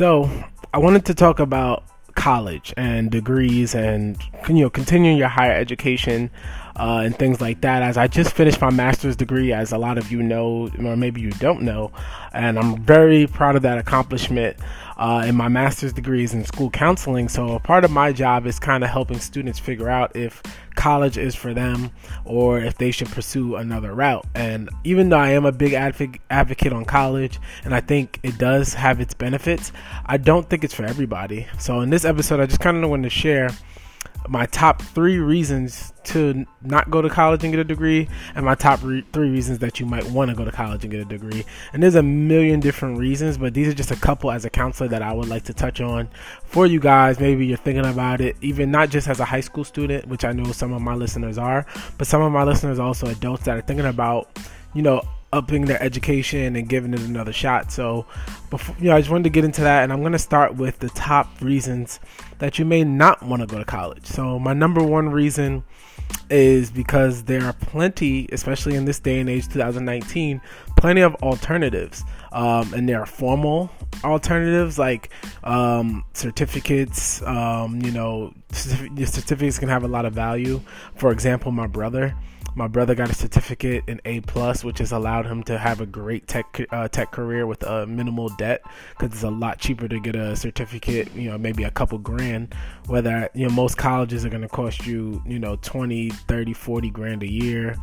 [0.00, 0.30] So,
[0.72, 1.84] I wanted to talk about
[2.14, 4.16] college and degrees and
[4.48, 6.30] you know continuing your higher education
[6.80, 7.82] uh, and things like that.
[7.82, 11.20] As I just finished my master's degree, as a lot of you know, or maybe
[11.20, 11.92] you don't know,
[12.32, 14.56] and I'm very proud of that accomplishment.
[14.96, 18.46] Uh, and my master's degree is in school counseling, so a part of my job
[18.46, 20.42] is kind of helping students figure out if
[20.74, 21.90] college is for them
[22.24, 24.26] or if they should pursue another route.
[24.34, 28.36] And even though I am a big adv- advocate on college and I think it
[28.36, 29.72] does have its benefits,
[30.04, 31.46] I don't think it's for everybody.
[31.58, 33.50] So in this episode, I just kind of want to share
[34.28, 38.54] my top three reasons to not go to college and get a degree, and my
[38.54, 41.04] top re- three reasons that you might want to go to college and get a
[41.04, 41.44] degree.
[41.72, 44.88] And there's a million different reasons, but these are just a couple as a counselor
[44.88, 46.08] that I would like to touch on
[46.44, 47.20] for you guys.
[47.20, 50.32] Maybe you're thinking about it, even not just as a high school student, which I
[50.32, 51.66] know some of my listeners are,
[51.98, 54.38] but some of my listeners are also adults that are thinking about,
[54.74, 55.02] you know,
[55.32, 57.70] upping their education and giving it another shot.
[57.70, 58.06] So,
[58.50, 60.56] before, you know, I just wanted to get into that, and I'm going to start
[60.56, 62.00] with the top reasons
[62.38, 64.06] that you may not want to go to college.
[64.06, 65.64] So, my number one reason
[66.28, 70.40] is because there are plenty, especially in this day and age, 2019,
[70.80, 72.02] plenty of alternatives.
[72.32, 73.70] Um, and there are formal
[74.02, 75.10] alternatives like
[75.44, 77.22] um, certificates.
[77.22, 80.60] Um, you know, certif- certificates can have a lot of value.
[80.96, 82.16] For example, my brother
[82.54, 85.86] my brother got a certificate in A plus, which has allowed him to have a
[85.86, 90.00] great tech uh, tech career with a minimal debt because it's a lot cheaper to
[90.00, 91.12] get a certificate.
[91.14, 92.54] You know, maybe a couple grand.
[92.86, 96.90] Whether you know most colleges are going to cost you you know 20, 30, 40
[96.90, 97.76] grand a year.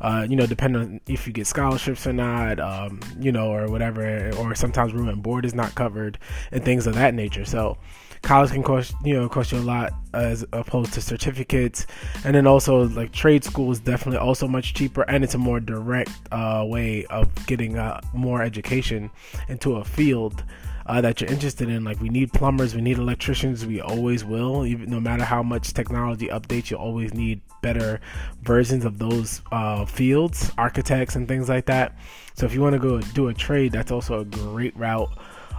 [0.00, 2.39] Uh, you know, depending on if you get scholarships or not.
[2.60, 4.30] Um, you know, or whatever.
[4.36, 6.18] Or sometimes room and board is not covered
[6.52, 7.44] and things of that nature.
[7.44, 7.76] So
[8.22, 11.86] college can cost you know cost you a lot as opposed to certificates
[12.24, 15.58] and then also like trade school is definitely also much cheaper and it's a more
[15.58, 19.10] direct uh, way of getting uh, more education
[19.48, 20.44] into a field
[20.90, 24.66] uh, that you're interested in like we need plumbers we need electricians we always will
[24.66, 28.00] even no matter how much technology updates you always need better
[28.42, 31.96] versions of those uh, fields architects and things like that
[32.34, 35.10] so if you want to go do a trade that's also a great route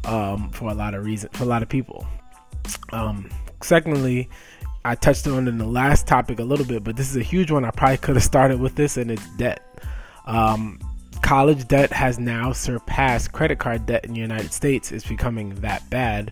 [0.04, 2.06] um, for a lot of reasons for a lot of people
[2.92, 3.30] um,
[3.62, 4.30] secondly,
[4.84, 7.52] I touched on in the last topic a little bit, but this is a huge
[7.52, 7.66] one.
[7.66, 9.62] I probably could have started with this, and it's debt.
[10.26, 10.80] Um,
[11.22, 14.92] college debt has now surpassed credit card debt in the United States.
[14.92, 16.32] It's becoming that bad.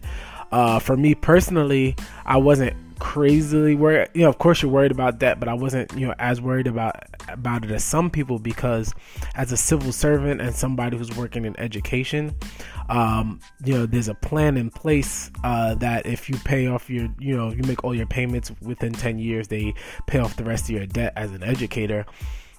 [0.52, 1.96] Uh, for me personally,
[2.26, 4.10] I wasn't crazily worried.
[4.14, 6.68] You know, of course, you're worried about debt, but I wasn't, you know, as worried
[6.68, 6.96] about
[7.28, 8.94] about it as some people because,
[9.36, 12.36] as a civil servant and somebody who's working in education,
[12.90, 17.08] um, you know, there's a plan in place uh, that if you pay off your,
[17.20, 19.74] you know, you make all your payments within 10 years, they
[20.08, 22.06] pay off the rest of your debt as an educator.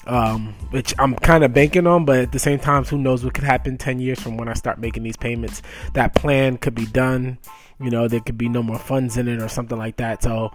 [0.07, 3.35] Um, which I'm kind of banking on, but at the same time, who knows what
[3.35, 5.61] could happen 10 years from when I start making these payments?
[5.93, 7.39] That plan could be done.
[7.79, 10.23] You know, there could be no more funds in it or something like that.
[10.23, 10.53] So,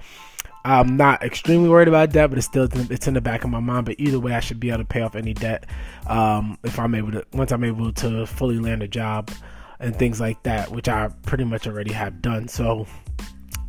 [0.66, 3.59] I'm not extremely worried about debt, but it's still it's in the back of my
[3.59, 3.85] mind.
[3.85, 5.67] But either way, I should be able to pay off any debt
[6.07, 9.29] um, if I'm able to once I'm able to fully land a job
[9.79, 12.47] and things like that, which I pretty much already have done.
[12.47, 12.88] So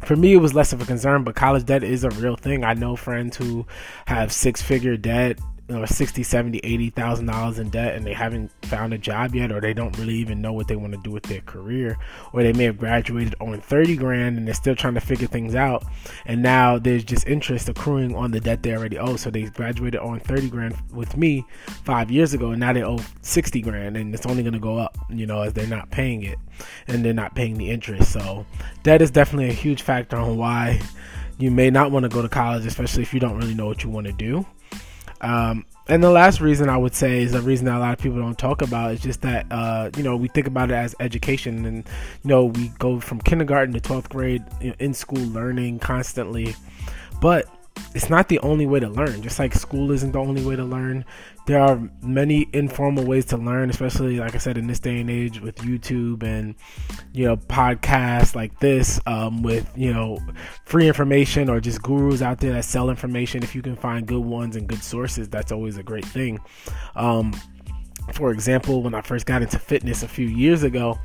[0.05, 2.65] for me, it was less of a concern, but college debt is a real thing.
[2.65, 3.67] I know friends who
[4.07, 5.39] have six figure debt
[5.69, 9.35] you know 60 70 80 thousand dollars in debt and they haven't found a job
[9.35, 11.97] yet or they don't really even know what they want to do with their career
[12.33, 15.55] or they may have graduated on 30 grand and they're still trying to figure things
[15.55, 15.85] out
[16.27, 19.17] and now there's just interest accruing on the debt they already owe.
[19.17, 21.45] So they graduated on 30 grand with me
[21.85, 24.77] five years ago and now they owe 60 grand and it's only going to go
[24.77, 26.39] up you know as they're not paying it
[26.87, 28.13] and they're not paying the interest.
[28.13, 28.47] So
[28.83, 30.81] debt is definitely a huge factor on why
[31.39, 33.85] you may not want to go to college especially if you don't really know what
[33.85, 34.47] you want to do
[35.21, 37.99] um, and the last reason I would say is the reason that a lot of
[37.99, 40.95] people don't talk about is just that uh, you know we think about it as
[41.01, 41.77] education, and
[42.25, 46.57] you know we go from kindergarten to twelfth grade you know, in school learning constantly,
[47.21, 47.49] but
[47.95, 49.23] it's not the only way to learn.
[49.23, 51.05] Just like school isn't the only way to learn,
[51.47, 55.09] there are many informal ways to learn, especially like I said in this day and
[55.09, 56.57] age with YouTube and
[57.13, 60.19] you know podcasts like this, um, with you know
[60.65, 63.43] free information or just gurus out there that sell information.
[63.43, 66.41] If you can find good ones and good sources, that's always a great thing.
[66.97, 67.33] Um,
[68.13, 70.99] for example, when I first got into fitness a few years ago,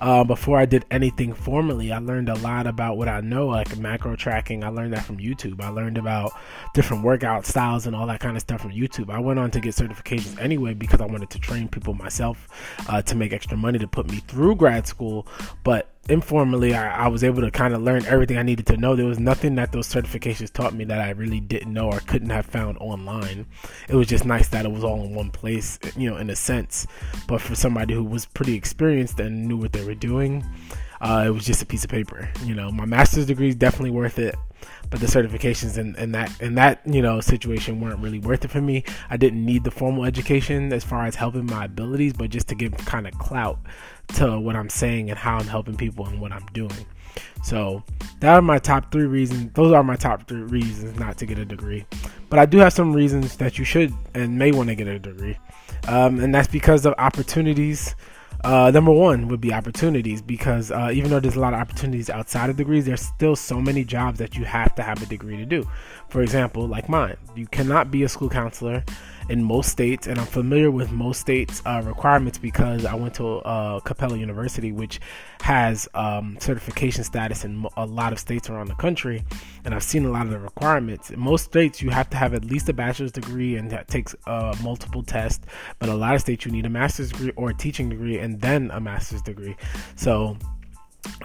[0.00, 3.76] uh, before I did anything formally, I learned a lot about what I know, like
[3.78, 4.64] macro tracking.
[4.64, 5.60] I learned that from YouTube.
[5.60, 6.32] I learned about
[6.74, 9.10] different workout styles and all that kind of stuff from YouTube.
[9.10, 12.48] I went on to get certifications anyway because I wanted to train people myself
[12.88, 15.26] uh, to make extra money to put me through grad school.
[15.62, 18.94] But informally I, I, was able to kind of learn everything I needed to know.
[18.94, 22.30] There was nothing that those certifications taught me that I really didn't know or couldn't
[22.30, 23.46] have found online.
[23.88, 26.36] It was just nice that it was all in one place, you know, in a
[26.36, 26.86] sense.
[27.26, 30.44] But for somebody who was pretty experienced and knew what they were doing,
[31.00, 32.28] uh, it was just a piece of paper.
[32.44, 34.34] You know, my master's degree is definitely worth it,
[34.90, 38.50] but the certifications in, in that in that you know situation weren't really worth it
[38.50, 38.84] for me.
[39.10, 42.54] I didn't need the formal education as far as helping my abilities, but just to
[42.54, 43.58] give kind of clout
[44.14, 46.86] to what I'm saying and how I'm helping people and what I'm doing.
[47.42, 47.82] So
[48.20, 49.52] that are my top three reasons.
[49.54, 51.86] Those are my top three reasons not to get a degree.
[52.28, 54.98] But I do have some reasons that you should and may want to get a
[54.98, 55.38] degree,
[55.86, 57.94] um, and that's because of opportunities
[58.46, 62.08] uh, number one would be opportunities because uh, even though there's a lot of opportunities
[62.08, 65.36] outside of degrees, there's still so many jobs that you have to have a degree
[65.36, 65.68] to do.
[66.08, 68.84] For example, like mine, you cannot be a school counselor
[69.28, 73.38] in most states, and I'm familiar with most states' uh, requirements because I went to
[73.38, 75.00] uh, Capella University, which
[75.42, 79.24] has um, certification status in a lot of states around the country,
[79.64, 81.10] and I've seen a lot of the requirements.
[81.10, 84.14] In most states, you have to have at least a bachelor's degree, and that takes
[84.26, 85.44] uh, multiple tests.
[85.78, 88.40] But a lot of states, you need a master's degree or a teaching degree, and
[88.40, 89.56] then a master's degree.
[89.96, 90.36] So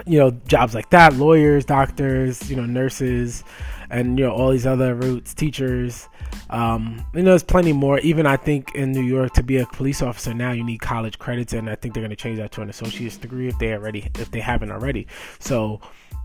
[0.05, 3.43] you know jobs like that lawyers doctors you know nurses
[3.91, 6.07] and you know all these other routes teachers.
[6.49, 7.99] Um, you know there's plenty more.
[7.99, 11.19] Even i think in new york to be a police officer now you need college
[11.19, 13.73] credits and i think they're going to change that to an associate's degree if they
[13.73, 15.07] already if they haven't already.
[15.39, 15.81] So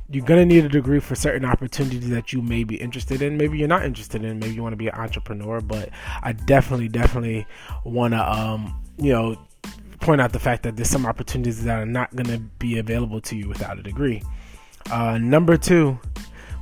[0.09, 3.37] you're going to need a degree for certain opportunities that you may be interested in.
[3.37, 5.91] Maybe you're not interested in maybe you want to be an entrepreneur but
[6.23, 7.47] i definitely definitely
[7.85, 9.37] want to um, you know
[10.01, 13.21] point out the fact that there's some opportunities that are not going to be available
[13.23, 14.23] to you without a degree.
[14.91, 15.99] Uh, number two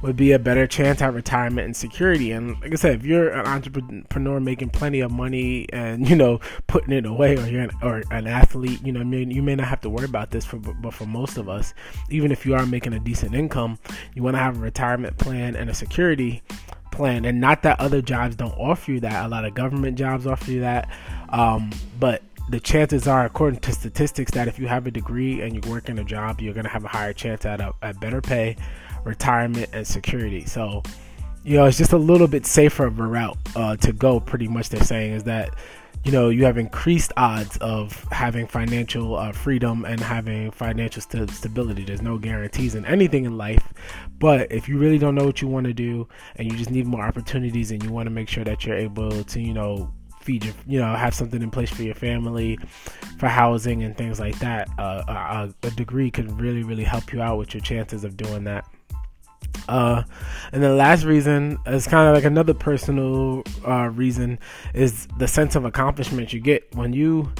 [0.04, 2.30] would be a better chance at retirement and security.
[2.30, 6.40] And like I said, if you're an entrepreneur making plenty of money and you know
[6.66, 9.54] putting it away, or you're an, or an athlete, you know, I mean, you may
[9.54, 10.44] not have to worry about this.
[10.44, 11.72] For but for most of us,
[12.10, 13.78] even if you are making a decent income,
[14.14, 16.42] you want to have a retirement plan and a security
[16.90, 17.24] plan.
[17.24, 19.24] And not that other jobs don't offer you that.
[19.24, 20.88] A lot of government jobs offer you that,
[21.30, 25.54] um, but the chances are, according to statistics, that if you have a degree and
[25.54, 27.94] you work in a job, you're going to have a higher chance at a, a
[27.94, 28.56] better pay,
[29.04, 30.44] retirement, and security.
[30.44, 30.82] So,
[31.42, 34.20] you know, it's just a little bit safer of a route uh, to go.
[34.20, 35.54] Pretty much, they're saying is that
[36.04, 41.30] you know you have increased odds of having financial uh, freedom and having financial st-
[41.30, 43.72] stability there's no guarantees in anything in life
[44.18, 46.06] but if you really don't know what you want to do
[46.36, 49.24] and you just need more opportunities and you want to make sure that you're able
[49.24, 49.90] to you know
[50.24, 52.58] feed your, you know, have something in place for your family,
[53.18, 54.68] for housing and things like that.
[54.78, 55.02] Uh,
[55.62, 58.64] a, a, degree could really, really help you out with your chances of doing that.
[59.68, 60.02] Uh,
[60.52, 64.38] and the last reason is kind of like another personal uh, reason
[64.72, 67.30] is the sense of accomplishment you get when you,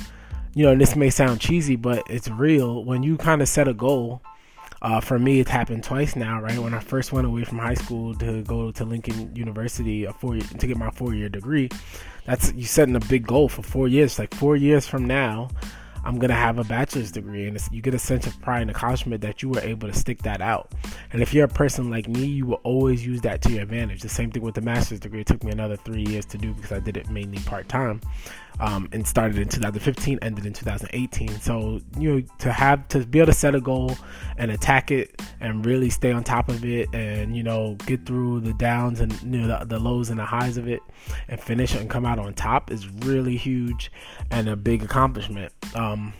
[0.54, 2.84] you know, this may sound cheesy, but it's real.
[2.84, 4.22] When you kind of set a goal,
[4.82, 6.58] uh, for me, it's happened twice now, right?
[6.58, 10.36] When I first went away from high school to go to Lincoln University a four
[10.36, 11.70] to get my four year degree,
[12.26, 14.18] that's you setting a big goal for four years.
[14.18, 15.48] Like four years from now,
[16.04, 19.22] I'm gonna have a bachelor's degree, and you get a sense of pride and accomplishment
[19.22, 20.72] that you were able to stick that out.
[21.12, 24.02] And if you're a person like me, you will always use that to your advantage.
[24.02, 25.20] The same thing with the master's degree.
[25.20, 28.00] It took me another three years to do because I did it mainly part time
[28.60, 31.40] um, and started in 2015, ended in 2018.
[31.40, 33.96] So you know to have to be able to set a goal
[34.38, 38.40] and attack it and really stay on top of it and you know get through
[38.40, 40.80] the downs and you know the, the lows and the highs of it
[41.28, 43.90] and finish it and come out on top is really huge
[44.30, 45.52] and a big accomplishment.
[45.74, 46.12] Um, Um,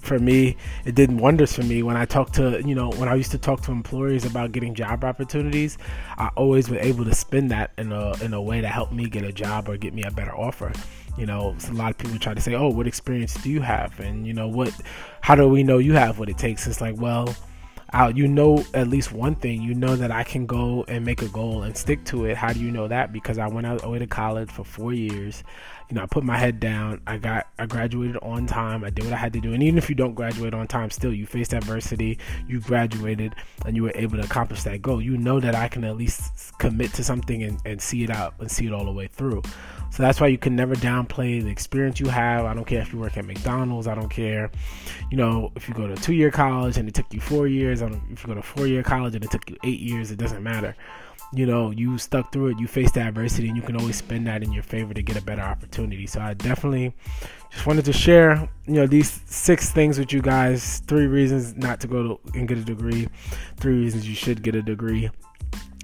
[0.00, 3.14] for me, it did wonders for me when I talked to, you know, when I
[3.14, 5.78] used to talk to employers about getting job opportunities.
[6.18, 9.08] I always was able to spin that in a in a way to help me
[9.08, 10.72] get a job or get me a better offer.
[11.16, 13.98] You know, a lot of people try to say, "Oh, what experience do you have?"
[14.00, 14.72] And you know, what?
[15.20, 16.66] How do we know you have what it takes?
[16.66, 17.32] It's like, well,
[17.92, 21.20] out you know at least one thing you know that i can go and make
[21.20, 23.84] a goal and stick to it how do you know that because i went out
[23.84, 25.44] away to college for four years
[25.92, 29.04] you know i put my head down i got i graduated on time i did
[29.04, 31.26] what i had to do and even if you don't graduate on time still you
[31.26, 32.18] faced adversity
[32.48, 33.34] you graduated
[33.66, 36.56] and you were able to accomplish that goal you know that i can at least
[36.58, 39.42] commit to something and, and see it out and see it all the way through
[39.90, 42.46] so that's why you can never downplay the experience you have.
[42.46, 43.86] I don't care if you work at McDonald's.
[43.86, 44.50] I don't care,
[45.10, 47.82] you know, if you go to two year college and it took you four years.
[47.82, 50.42] if you go to four year college and it took you eight years, it doesn't
[50.42, 50.74] matter.
[51.34, 52.60] You know, you stuck through it.
[52.60, 55.22] You faced adversity, and you can always spend that in your favor to get a
[55.22, 56.06] better opportunity.
[56.06, 56.94] So I definitely
[57.50, 60.80] just wanted to share, you know, these six things with you guys.
[60.80, 63.08] Three reasons not to go to and get a degree.
[63.56, 65.10] Three reasons you should get a degree.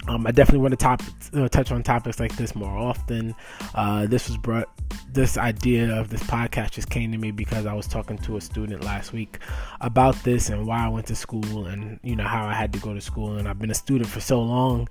[0.09, 1.03] Um, I definitely want to top,
[1.35, 3.35] uh, touch on topics like this more often.
[3.75, 4.69] Uh, this was brought,
[5.13, 8.41] this idea of this podcast just came to me because I was talking to a
[8.41, 9.39] student last week
[9.83, 12.79] about this and why I went to school and you know how I had to
[12.79, 14.89] go to school and I've been a student for so long,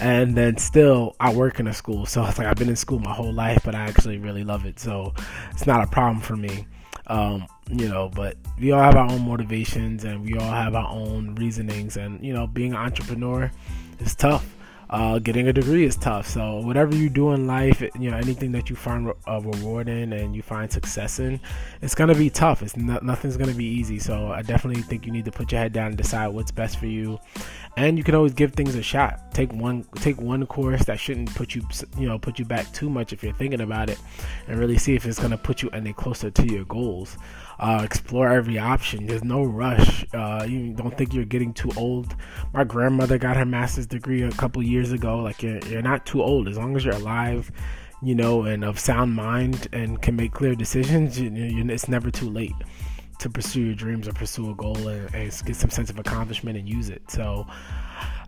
[0.00, 3.00] and then still I work in a school, so it's like I've been in school
[3.00, 5.14] my whole life, but I actually really love it, so
[5.50, 6.66] it's not a problem for me.
[7.08, 10.88] Um, you know, but we all have our own motivations and we all have our
[10.92, 11.96] own reasonings.
[11.96, 13.50] And, you know, being an entrepreneur
[13.98, 14.46] is tough.
[14.90, 16.26] Uh, getting a degree is tough.
[16.28, 20.12] So whatever you do in life, you know, anything that you find a reward in
[20.12, 21.40] and you find success in,
[21.80, 22.60] it's gonna be tough.
[22.60, 24.00] It's not, nothing's gonna be easy.
[24.00, 26.78] So I definitely think you need to put your head down and decide what's best
[26.78, 27.20] for you.
[27.76, 29.32] And you can always give things a shot.
[29.32, 31.62] Take one, take one course that shouldn't put you,
[31.96, 33.98] you know, put you back too much if you're thinking about it,
[34.48, 37.16] and really see if it's gonna put you any closer to your goals.
[37.60, 39.06] Uh, explore every option.
[39.06, 40.06] There's no rush.
[40.14, 42.16] Uh, you don't think you're getting too old.
[42.54, 45.18] My grandmother got her master's degree a couple years ago.
[45.18, 47.52] Like you're, you're not too old as long as you're alive,
[48.02, 51.20] you know, and of sound mind and can make clear decisions.
[51.20, 52.54] You, you, it's never too late
[53.18, 56.56] to pursue your dreams or pursue a goal and, and, get some sense of accomplishment
[56.56, 57.02] and use it.
[57.10, 57.46] So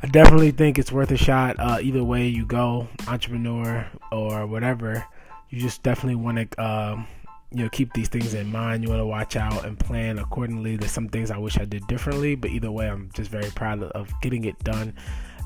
[0.02, 1.56] I definitely think it's worth a shot.
[1.58, 5.04] Uh, either way you go, entrepreneur or whatever,
[5.48, 6.62] you just definitely want to.
[6.62, 7.06] Um,
[7.54, 8.82] you know keep these things in mind.
[8.82, 10.76] You want to watch out and plan accordingly.
[10.76, 13.82] There's some things i wish i did differently but either way i'm just very proud
[13.82, 14.94] of getting it done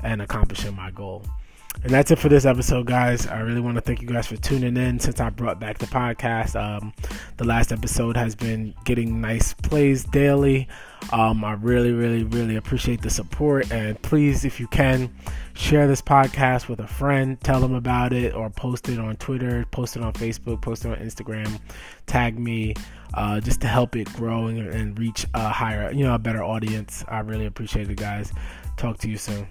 [0.03, 1.25] and accomplishing my goal
[1.83, 3.27] and that's it for this episode, guys.
[3.27, 5.85] I really want to thank you guys for tuning in since I brought back the
[5.85, 6.55] podcast.
[6.59, 6.93] Um,
[7.37, 10.67] the last episode has been getting nice plays daily.
[11.11, 13.71] Um, I really, really, really appreciate the support.
[13.71, 15.13] And please, if you can,
[15.53, 17.39] share this podcast with a friend.
[17.41, 20.89] Tell them about it or post it on Twitter, post it on Facebook, post it
[20.89, 21.59] on Instagram.
[22.05, 22.73] Tag me
[23.13, 26.43] uh, just to help it grow and, and reach a higher, you know, a better
[26.43, 27.05] audience.
[27.07, 28.33] I really appreciate it, guys.
[28.77, 29.47] Talk to you soon.